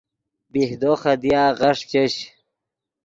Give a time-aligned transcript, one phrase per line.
[0.51, 2.13] بیہدو خدیا غیݰ چش